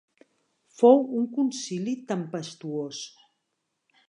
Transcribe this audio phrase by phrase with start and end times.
[0.79, 3.07] Fou un Concili tempestuós.